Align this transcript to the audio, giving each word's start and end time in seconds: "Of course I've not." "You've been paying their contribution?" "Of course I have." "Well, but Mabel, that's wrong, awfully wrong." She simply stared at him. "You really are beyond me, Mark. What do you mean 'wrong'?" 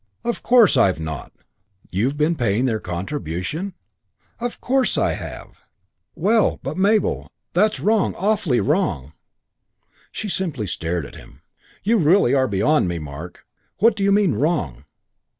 "Of 0.23 0.41
course 0.41 0.77
I've 0.77 0.99
not." 0.99 1.31
"You've 1.91 2.17
been 2.17 2.33
paying 2.33 2.65
their 2.65 2.79
contribution?" 2.79 3.75
"Of 4.39 4.59
course 4.59 4.97
I 4.97 5.11
have." 5.11 5.57
"Well, 6.15 6.59
but 6.63 6.75
Mabel, 6.75 7.29
that's 7.53 7.79
wrong, 7.79 8.15
awfully 8.15 8.59
wrong." 8.59 9.13
She 10.11 10.27
simply 10.27 10.65
stared 10.65 11.05
at 11.05 11.13
him. 11.13 11.43
"You 11.83 11.99
really 11.99 12.33
are 12.33 12.47
beyond 12.47 12.87
me, 12.87 12.97
Mark. 12.97 13.45
What 13.77 13.95
do 13.95 14.03
you 14.03 14.11
mean 14.11 14.33
'wrong'?" 14.33 14.85